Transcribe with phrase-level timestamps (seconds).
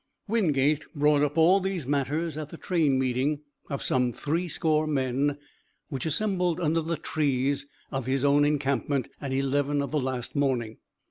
[0.27, 5.37] Wingate brought up all these matters at the train meeting of some three score men
[5.89, 10.77] which assembled under the trees of his own encampment at eleven of the last morning.